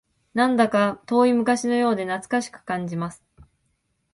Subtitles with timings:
[0.33, 3.23] なんだか遠い昔のようで懐かしく感じます